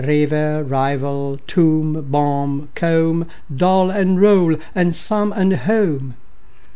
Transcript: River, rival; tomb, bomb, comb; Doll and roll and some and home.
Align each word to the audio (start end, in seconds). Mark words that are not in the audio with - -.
River, 0.03 0.63
rival; 0.63 1.37
tomb, 1.45 2.07
bomb, 2.09 2.69
comb; 2.73 3.27
Doll 3.55 3.91
and 3.91 4.19
roll 4.19 4.55
and 4.73 4.95
some 4.95 5.31
and 5.31 5.53
home. 5.55 6.15